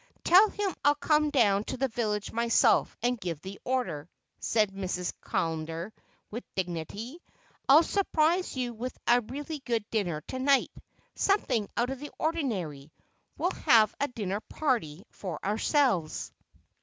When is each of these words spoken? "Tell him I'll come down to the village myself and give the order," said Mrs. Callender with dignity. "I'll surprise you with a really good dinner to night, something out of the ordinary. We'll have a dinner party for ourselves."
"Tell 0.23 0.49
him 0.49 0.73
I'll 0.83 0.95
come 0.95 1.29
down 1.29 1.63
to 1.65 1.77
the 1.77 1.87
village 1.87 2.31
myself 2.31 2.97
and 3.03 3.21
give 3.21 3.39
the 3.39 3.59
order," 3.63 4.09
said 4.39 4.71
Mrs. 4.71 5.13
Callender 5.23 5.93
with 6.31 6.43
dignity. 6.55 7.21
"I'll 7.69 7.83
surprise 7.83 8.57
you 8.57 8.73
with 8.73 8.97
a 9.05 9.21
really 9.21 9.59
good 9.59 9.87
dinner 9.91 10.21
to 10.21 10.39
night, 10.39 10.71
something 11.13 11.69
out 11.77 11.91
of 11.91 11.99
the 11.99 12.09
ordinary. 12.17 12.91
We'll 13.37 13.51
have 13.51 13.93
a 13.99 14.07
dinner 14.07 14.39
party 14.39 15.05
for 15.11 15.37
ourselves." 15.45 16.33